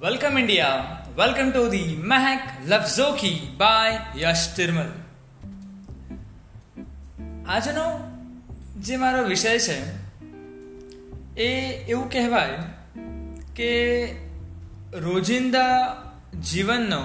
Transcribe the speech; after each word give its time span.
Welcome 0.00 0.38
India 0.38 1.02
welcome 1.16 1.50
to 1.50 1.68
the 1.70 1.96
Mahek 1.96 2.40
key 3.20 3.36
by 3.58 4.00
Yash 4.16 4.42
Tirmal 4.56 4.90
આજનો 7.46 7.84
જે 8.80 8.96
મારો 8.96 9.24
વિષય 9.24 9.58
છે 9.58 9.76
એ 11.36 11.48
એવું 11.88 12.10
કહેવાય 12.10 12.62
કે 13.54 13.72
રોજિંદા 14.92 15.74
જીવનનો 16.42 17.02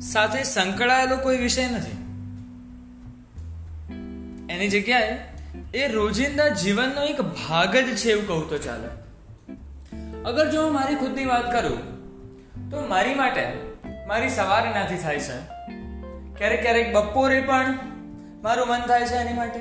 સાથે 0.00 0.42
સંકળાયેલો 0.42 1.16
કોઈ 1.16 1.36
વિષય 1.36 1.68
નથી 1.68 2.00
એની 4.48 4.68
જગ્યાએ 4.68 5.14
એ 5.74 5.88
રોજિંદા 5.88 6.48
જીવનનો 6.48 7.02
એક 7.04 7.22
ભાગ 7.22 7.76
જ 7.76 7.96
છે 7.96 8.10
એવું 8.10 8.26
કહું 8.26 8.48
તો 8.48 8.58
ચાલે 8.58 9.01
અગર 10.26 10.44
જો 10.50 10.60
હું 10.62 10.74
મારી 10.74 10.96
ખુદની 10.96 11.26
વાત 11.26 11.46
કરું, 11.52 11.78
તો 12.70 12.82
મારી 12.86 13.14
માટે 13.14 13.44
મારી 14.08 14.28
સવારે 14.28 14.68
નાથી 14.70 14.98
થાય 14.98 15.20
છે. 15.20 15.38
ક્યારેક 16.38 16.62
ક્યારેક 16.62 16.92
બપોરે 16.94 17.40
પણ 17.40 17.78
મારું 18.42 18.68
મન 18.68 18.84
થાય 18.86 19.06
છે 19.06 19.16
એની 19.16 19.32
માટે. 19.32 19.60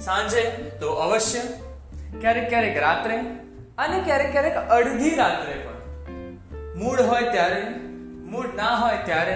સાંજે 0.00 0.42
તો 0.80 0.92
અવશ્ય, 1.04 1.42
ક્યારેક 2.20 2.48
ક્યારેક 2.48 2.78
રાત્રે 2.78 3.18
અને 3.78 3.98
ક્યારેક 4.04 4.30
ક્યારેક 4.32 4.56
અડધી 4.70 5.14
રાત્રે 5.14 5.56
પણ. 5.56 5.78
મૂડ 6.76 7.00
હોય 7.00 7.26
ત્યારે 7.30 7.62
મૂડ 8.30 8.54
ના 8.56 8.74
હોય 8.74 8.98
ત્યારે 9.04 9.34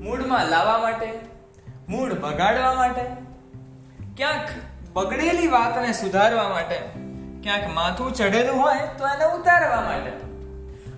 મૂડમાં 0.00 0.44
લાવવા 0.46 0.78
માટે 0.78 1.08
મૂડ 1.88 2.12
બગાડવા 2.20 2.74
માટે, 2.74 3.04
ક્યાંક 4.16 4.48
બગડેલી 4.92 5.48
વાતને 5.48 5.92
સુધારવા 5.92 6.48
માટે 6.48 6.78
ક્યાંક 7.42 7.66
માથું 7.74 8.14
ચડેલું 8.14 8.60
હોય 8.60 8.78
તો 8.98 9.06
એને 9.06 9.24
ઉતારવા 9.24 9.80
માટે. 9.80 10.12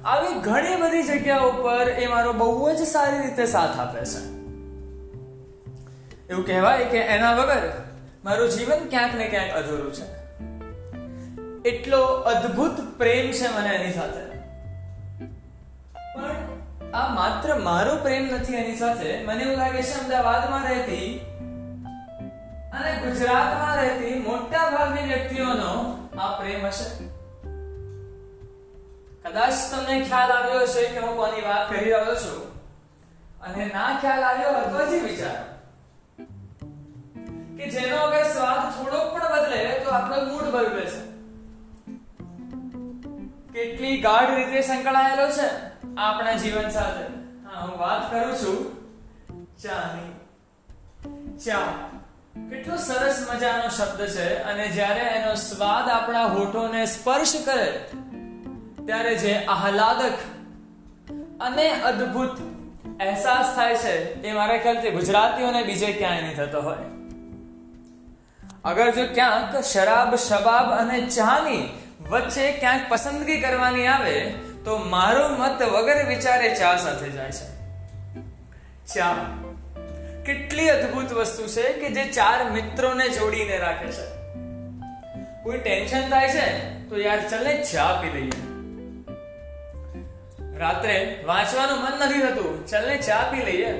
આવી 0.04 0.40
ઘણી 0.40 0.76
બધી 0.76 1.02
જગ્યાઓ 1.02 1.52
પર 1.52 1.88
એ 1.88 2.06
મારો 2.06 2.32
બહુ 2.32 2.74
જ 2.74 2.78
સારી 2.78 3.18
રીતે 3.18 3.46
સાથ 3.46 3.80
આપે 3.80 4.04
છે. 4.04 4.24
એવું 6.30 6.46
કહેવાય 6.46 6.84
કે 6.84 6.98
એના 6.98 7.34
વગર 7.34 7.72
મારું 8.24 8.48
જીવન 8.48 8.88
ક્યાંક 8.88 9.14
ને 9.14 9.24
ક્યાંક 9.24 9.50
અધૂરું 9.50 9.92
છે. 9.92 10.22
એટલો 11.68 12.04
અદ્ભુત 12.06 12.98
પ્રેમ 12.98 13.30
છે 13.30 13.56
મને 13.56 13.68
એની 13.68 13.92
સાથે. 13.92 14.32
પણ 16.14 16.36
આ 16.94 17.14
માત્ર 17.14 17.54
મારો 17.54 17.96
પ્રેમ 17.96 18.22
નથી 18.22 18.54
એની 18.54 18.76
સાથે. 18.76 19.24
મને 19.24 19.42
એવું 19.42 19.56
લાગે 19.56 19.82
છે 19.82 20.00
અમદાવાદમાં 20.00 20.68
રહેતી 20.68 21.26
અને 22.72 23.10
ગુજરાતમાં 23.10 23.76
રહેતી 23.76 24.18
મોટા 24.18 24.70
ભાગની 24.70 25.02
વ્યક્તિઓનો 25.02 25.81
આ 26.22 26.38
પ્રેમ 26.38 26.66
હશે? 26.66 27.04
કદાચ 29.22 29.52
તમને 29.70 30.04
ખ્યાલ 30.08 30.32
આવ્યો 30.32 30.60
હશે 30.60 30.88
કે 30.88 30.98
હું 30.98 31.16
કોની 31.16 31.40
વાત 31.40 31.70
કરી 31.70 31.90
રહ્યો 31.90 32.14
છું. 32.14 32.54
અને 33.40 33.64
ના 33.64 33.98
ખ્યાલ 34.00 34.22
આવ્યો 34.22 34.48
હતો 34.48 34.78
તો 34.78 34.90
વિચાર. 34.90 35.42
કે 37.56 37.70
જેનો 37.70 37.96
અગર 37.96 38.22
સ્વાદ 38.22 38.70
થોડોક 38.70 39.14
પણ 39.14 39.20
બદલે 39.20 39.80
તો 39.84 39.90
આપણો 39.90 40.24
મૂડ 40.24 40.44
બદલે 40.44 40.86
છે. 40.86 41.12
કેટલી 43.52 44.00
ગાઢ 44.00 44.34
રીતે 44.34 44.60
સંકળાયેલો 44.60 45.28
છે 45.30 45.48
આપણા 45.96 46.32
જીવન 46.32 46.68
સાથે. 46.68 47.04
હા, 47.44 47.66
હું 47.66 47.78
વાત 47.78 48.10
કરું 48.10 48.36
છું. 48.36 48.82
ચાની. 49.62 50.12
ચા 51.38 51.91
કેટલો 52.52 52.76
સરસ 52.76 53.26
મજાનો 53.30 53.68
શબ્દ 53.68 54.06
છે. 54.06 54.42
અને 54.42 54.68
જ્યારે 54.68 55.00
એનો 55.00 55.34
સ્વાદ 55.34 55.88
આપણા 55.88 56.24
હોઠોને 56.24 56.86
સ્પર્શ 56.86 57.36
કરે, 57.44 57.84
ત્યારે 58.86 59.14
જે 59.14 59.44
આહલાદક 59.44 60.12
અને 61.40 61.82
અદ્ભુત 61.82 62.30
અહેસાસ 63.00 63.54
થાય 63.54 63.74
છે, 63.74 64.22
એ 64.22 64.32
મારા 64.32 64.58
ખ્યાલથી 64.58 64.90
ગુજરાતીઓને 64.90 65.62
બીજે 65.62 65.92
ક્યાંય 65.92 66.20
નહીં 66.20 66.36
થતો 66.36 66.60
હોય. 66.62 66.76
અગર 68.64 68.90
જો 68.90 69.14
ક્યાંક 69.14 69.64
શરાબ, 69.64 70.14
શબાબ 70.14 70.72
અને 70.72 71.00
ચાની 71.00 71.68
વચ્ચે 72.10 72.52
ક્યાંક 72.52 72.80
પસંદગી 72.88 73.40
કરવાની 73.40 73.86
આવે, 73.86 74.34
તો 74.64 74.78
મારો 74.78 75.28
મત 75.28 75.62
વગર 75.62 76.06
વિચારે 76.06 76.54
ચા 76.54 76.76
સાથે 76.76 77.10
જાય 77.10 77.32
છે. 77.32 77.46
ચા. 78.94 79.16
કેટલી 80.26 80.68
અદ્ભુત 80.68 81.12
વસ્તુ 81.12 81.46
છે 81.46 81.72
કે 81.72 81.88
જે 81.88 82.04
ચાર 82.04 82.50
મિત્રોને 82.50 83.08
જોડીને 83.08 83.58
રાખે 83.58 83.92
છે. 83.92 84.22
કોઈ 85.42 85.58
ટેન્શન 85.58 86.10
થાય 86.10 86.28
છે? 86.28 86.74
તો 86.88 86.98
યાર 87.00 87.28
ચલે 87.28 87.64
ચા 87.72 88.02
પી 88.02 88.10
લઈએ. 88.10 88.52
રાત્રે 90.58 91.24
વાંચવાનું 91.26 91.78
મન 91.78 91.92
નથી 92.00 92.20
થતું. 92.20 92.66
ચલને 92.66 92.96
ચા 92.96 93.28
પી 93.30 93.42
લઈએ. 93.42 93.72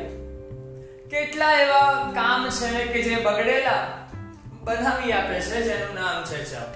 કેટલા 1.11 1.53
એવા 1.53 2.13
કામ 2.15 2.49
છે 2.49 2.85
કે 2.85 3.03
જે 3.03 3.17
બગડેલા 3.17 3.87
બનાવી 4.63 5.13
આપે 5.13 5.41
છે, 5.41 5.63
જેનું 5.63 5.95
નામ 5.95 6.25
છે 6.25 6.45
ચા. 6.45 6.73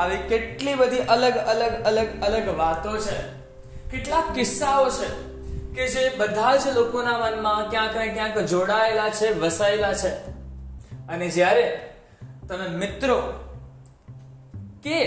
આવી 0.00 0.16
કેટલી 0.16 0.74
બધી 0.74 0.98
અલગ 0.98 1.34
અલગ 1.34 1.84
અલગ 1.84 2.22
અલગ 2.22 2.58
વાતો 2.58 2.98
છે. 2.98 3.42
કેટલા 3.90 4.22
કિસ્સાઓ 4.34 4.90
છે. 4.90 5.31
કે 5.74 5.88
જે 5.88 6.08
બધા 6.16 6.56
જ 6.56 6.68
લોકોના 6.74 7.18
મનમાં 7.18 7.70
ક્યાંક 7.70 7.96
ને 7.96 8.06
ક્યાંક 8.06 8.38
જોડાયેલા 8.38 9.08
છે, 9.10 9.40
વસાયેલા 9.40 9.94
છે. 9.94 10.12
અને 11.08 11.28
જ્યારે 11.28 11.80
તમે 12.48 12.68
મિત્રો 12.68 13.18
કે 14.82 14.98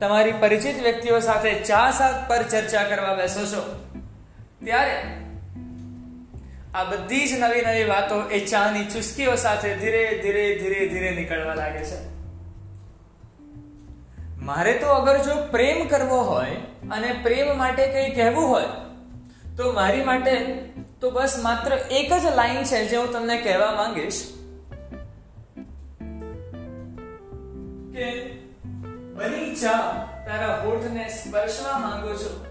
તમારી 0.00 0.32
પરિચિત 0.32 0.82
વ્યક્તિઓ 0.82 1.20
સાથે 1.20 1.54
ચા 1.54 1.90
સાથ 1.90 2.30
પર 2.30 2.42
ચર્ચા 2.42 2.82
કરવા 2.82 3.14
બેસો 3.14 3.46
છો, 3.46 3.62
ત્યારે 4.64 4.96
આ 6.74 6.84
બધી 6.84 7.28
જ 7.28 7.32
નવી 7.38 7.60
નવી 7.60 7.84
વાતો 7.84 8.28
એ 8.28 8.44
ચાની 8.46 8.84
ચુસ્કીઓ 8.84 9.36
સાથે 9.36 9.74
ધીરે 9.76 10.20
ધીરે 10.22 10.58
ધીરે 10.58 10.86
ધીરે 10.88 11.10
નીકળવા 11.10 11.54
લાગે 11.54 11.84
છે. 11.84 11.98
મારે 14.38 14.72
તો 14.72 14.86
અગર 14.86 15.18
જો 15.18 15.34
પ્રેમ 15.50 15.88
કરવો 15.88 16.22
હોય 16.22 16.56
અને 16.90 17.12
પ્રેમ 17.22 17.58
માટે 17.58 17.86
કંઈ 17.86 18.10
કહેવું 18.10 18.48
હોય 18.48 18.64
તો 19.56 19.72
મારી 19.72 20.04
માટે 20.04 20.36
તો 21.00 21.10
બસ 21.10 21.40
માત્ર 21.42 21.72
એક 21.72 22.12
જ 22.12 22.24
લાઈન 22.34 22.64
છે 22.64 22.88
જે 22.88 22.96
હું 22.96 23.12
તમને 23.12 23.38
કહેવા 23.38 23.72
માંગીશ. 23.72 24.32
કે 27.92 28.22
બની 29.14 29.56
ચા 29.56 30.08
તારા 30.26 30.62
હોઠને 30.64 31.08
સ્પર્શવા 31.08 31.78
માંગુ 31.78 32.08
છું. 32.08 32.46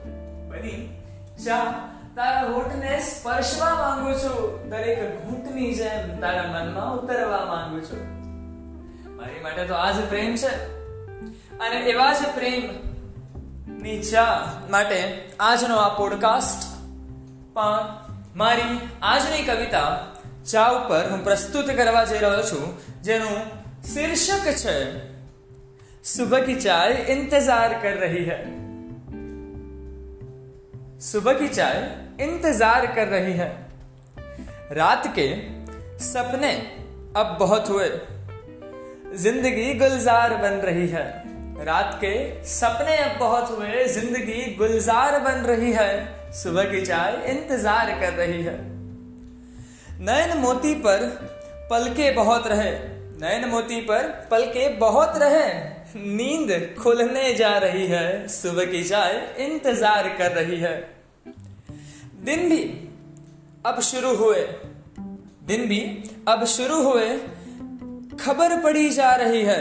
બની 0.50 1.02
ચા 1.46 1.90
તારા 2.16 2.42
હોઠને 2.42 3.00
સ્પર્શવા 3.00 3.70
માંગુ 3.70 4.14
છું. 4.14 4.70
દરેક 4.70 5.26
ઘૂંટની 5.26 5.74
જેમ 5.74 6.20
તારા 6.20 6.44
મનમાં 6.44 6.96
ઉતરવા 6.96 7.46
માંગુ 7.46 7.80
છું. 7.80 8.22
મારી 9.18 9.40
માટે 9.40 9.66
તો 9.66 9.74
આ 9.74 9.92
જ 9.92 10.10
પ્રેમ 10.10 10.36
છે. 10.36 10.82
અને 11.60 11.76
એવા 11.76 12.14
જ 12.14 12.18
પ્રેમની 12.36 14.02
ચા 14.02 14.54
માટે 14.70 15.24
આજનો 15.40 15.76
આ 15.76 15.98
પોડકાસ્ટ 15.98 16.71
પણ 17.55 17.87
મારી 18.37 18.79
આજની 19.03 19.43
કવિતા 19.43 19.85
ચા 20.47 20.71
ઉપર 20.71 21.03
હું 21.11 21.21
પ્રસ્તુત 21.21 21.77
કરવા 21.77 22.05
જઈ 22.05 22.19
રહ્યો 22.19 22.43
છું 22.43 22.65
જેનું 23.03 23.37
શીર્ષક 23.85 24.47
છે 24.57 24.79
सुबह 26.07 26.41
की 26.41 26.55
चाय 26.57 26.93
इंतजार 27.09 27.73
कर 27.83 27.95
रही 27.97 28.25
है 28.25 28.39
सुबह 31.01 31.33
की 31.33 31.49
चाय 31.49 31.79
इंतजार 32.21 32.87
कर 32.95 33.09
रही 33.09 33.33
है 33.33 33.49
रात 34.73 35.07
के 35.17 35.27
सपने 36.05 36.53
अब 37.17 37.37
बहुत 37.41 37.69
हुए 37.69 37.89
जिंदगी 39.19 39.73
गुलजार 39.75 40.37
बन 40.37 40.55
रही 40.61 40.87
है 40.89 41.05
रात 41.65 41.99
के 42.01 42.15
सपने 42.51 42.97
अब 42.99 43.19
बहुत 43.19 43.51
हुए 43.51 43.85
जिंदगी 43.89 44.55
गुलजार 44.55 45.19
बन 45.19 45.45
रही 45.47 45.73
है 45.73 45.91
सुबह 46.34 46.64
की 46.64 46.82
चाय 46.82 47.14
इंतज़ार 47.28 47.90
कर 48.00 48.14
रही 48.14 48.42
है। 48.44 48.54
नयन 50.00 50.38
मोती 50.38 50.74
पर 50.76 51.06
पलके 51.72 52.12
बहुत 52.12 52.48
रहे। 52.48 52.72
नयन 53.22 53.50
मोती 53.50 53.80
पर 53.82 54.08
पलके 54.32 54.68
बहुत 54.78 55.18
रहे। 55.18 55.48
नींद 55.96 56.52
खुलने 56.80 57.34
जा 57.34 57.58
रही 57.58 57.88
है। 57.88 58.28
सुबह 58.28 58.66
की 58.66 58.84
चाय 58.84 59.14
इंतज़ार 59.40 60.08
कर 60.18 60.32
रही 60.32 60.60
है। 60.60 60.76
दिन 62.24 62.48
भी 62.50 62.64
अब 63.66 63.82
शुरू 63.82 64.16
हुए। 64.16 64.46
दिन 65.48 65.68
भी 65.68 65.82
अब 66.28 66.46
शुरू 66.46 66.82
हुए। 66.84 67.10
खबर 68.18 68.58
पड़ी 68.62 68.90
जा 68.90 69.12
रही 69.16 69.42
है। 69.42 69.60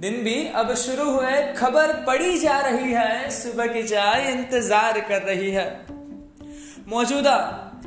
दिन 0.00 0.22
भी 0.24 0.36
अब 0.54 0.74
शुरू 0.76 1.10
हुए। 1.10 1.36
खबर 1.52 1.92
पड़ी 2.06 2.38
जा 2.38 2.58
रही 2.60 2.92
है। 2.92 3.30
सुबह 3.30 3.66
की 3.66 3.82
चाय 3.82 4.30
इंतज़ार 4.32 5.00
कर 5.00 5.22
रही 5.22 5.50
है। 5.50 5.97
मौजूदा 6.88 7.36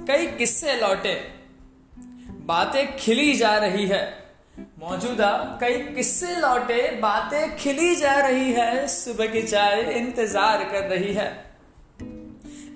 कई 0.07 0.25
किस्से 0.27 0.75
लौटे। 0.75 1.13
बातें 2.45 2.98
खिली 2.98 3.33
जा 3.33 3.56
रही 3.57 3.86
है। 3.88 4.01
मौजूदा 4.80 5.57
कई 5.62 5.77
किस्से 5.95 6.36
लौटे, 6.36 6.81
बातें 6.92 7.56
खिली 7.57 7.95
जा 7.95 8.13
रही 8.19 8.51
है। 8.53 8.88
सुबह 8.88 9.27
की 9.27 9.42
चाय 9.42 9.81
इंतज़ार 9.81 10.63
कर 10.63 10.83
रही 10.88 11.13
है। 11.13 11.27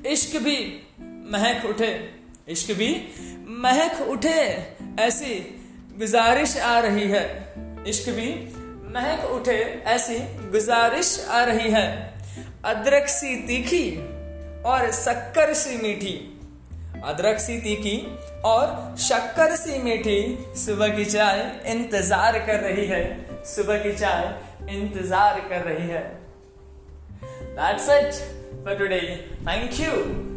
इश्क 0.05 0.37
भी 0.37 0.57
महक 1.31 1.65
उठे। 1.65 1.91
इश्क 2.49 2.71
भी 2.71 2.89
महक 3.61 4.01
उठे, 4.01 4.41
ऐसी 4.99 5.35
गुजारिश 5.97 6.57
आ 6.57 6.79
रही 6.79 7.07
है। 7.07 7.25
इश्क 7.87 8.09
भी 8.09 8.29
महक 8.93 9.31
उठे, 9.31 9.61
ऐसी 9.85 10.19
गुजारिश 10.49 11.25
आ 11.29 11.43
रही 11.43 11.71
है। 11.71 11.87
अदरक 12.65 13.07
सी 13.09 13.35
तीखी 13.47 14.14
और 14.65 14.91
शक्कर 14.91 15.53
सी 15.53 15.77
मीठी, 15.77 16.13
अदरक 17.03 17.39
सी 17.39 17.57
तीखी 17.61 17.97
और 18.45 18.95
शक्कर 18.99 19.55
सी 19.55 19.81
मीठी 19.83 20.19
सुबह 20.57 20.95
की 20.97 21.05
चाय 21.05 21.41
इंतज़ार 21.71 22.39
कर 22.45 22.59
रही 22.59 22.85
है, 22.87 23.03
सुबह 23.45 23.83
की 23.83 23.95
चाय 23.95 24.75
इंतज़ार 24.77 25.39
कर 25.49 25.65
रही 25.71 25.89
है 25.89 26.03
That's 27.55 27.87
it 27.87 28.17
for 28.63 28.75
today. 28.75 29.25
Thank 29.45 29.79
you. 29.79 30.34